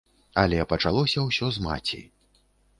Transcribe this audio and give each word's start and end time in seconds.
Але 0.43 0.63
пачалося 0.71 1.27
ўсё 1.27 1.53
з 1.61 1.69
маці. 1.69 2.03